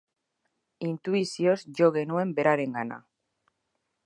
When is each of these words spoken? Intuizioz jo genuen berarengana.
Intuizioz 0.87 1.59
jo 1.81 1.93
genuen 1.99 2.35
berarengana. 2.41 3.03